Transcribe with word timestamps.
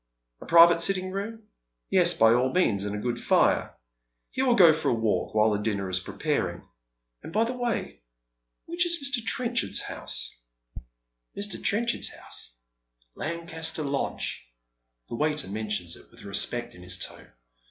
A 0.39 0.47
private 0.47 0.81
sitting 0.81 1.11
room? 1.11 1.43
Yes, 1.91 2.15
by 2.15 2.33
all 2.33 2.51
means, 2.51 2.85
and 2.85 2.95
a 2.95 2.99
good 2.99 3.21
fire. 3.21 3.77
He 4.31 4.41
will 4.41 4.55
go 4.55 4.73
for 4.73 4.89
a 4.89 4.93
walk 4.95 5.35
while 5.35 5.53
his 5.53 5.61
dinner 5.61 5.91
is 5.91 5.99
prepaiing. 5.99 6.63
And, 7.21 7.31
by 7.31 7.43
the 7.43 7.53
way, 7.53 8.01
which 8.65 8.83
is 8.87 8.97
Mr. 8.97 9.23
Trenchard's 9.23 9.81
house? 9.81 10.35
♦♦Mr. 11.37 11.63
Trenchard's 11.63 12.15
house? 12.15 12.51
Lancaster 13.13 13.83
Lodge." 13.83 14.47
The 15.07 15.13
waiter 15.15 15.47
mentions 15.49 15.95
it 15.95 16.09
with 16.09 16.23
respect 16.23 16.73
in 16.73 16.81
his 16.81 16.97
tone. 16.97 17.33